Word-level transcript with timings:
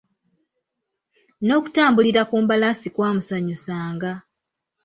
N'okutambulira 1.43 2.21
ku 2.29 2.35
mbalaasi 2.43 2.87
kwamusanyusanga. 2.95 4.11